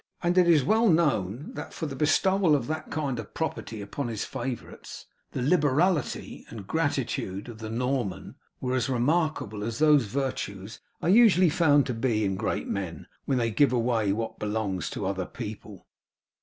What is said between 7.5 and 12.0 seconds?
the Norman were as remarkable as those virtues are usually found to